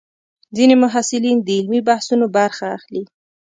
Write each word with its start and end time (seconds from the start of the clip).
ځینې 0.55 0.75
محصلین 0.83 1.37
د 1.41 1.47
علمي 1.57 1.81
بحثونو 1.87 2.25
برخه 2.37 2.65
اخلي. 2.77 3.03